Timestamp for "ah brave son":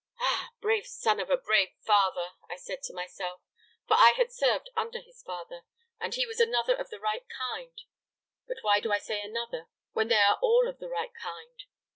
0.19-1.19